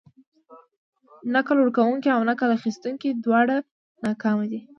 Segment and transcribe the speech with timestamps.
[1.35, 3.55] نکل ورکونکي او نکل اخيستونکي دواړه
[4.05, 4.59] ناکامه دي.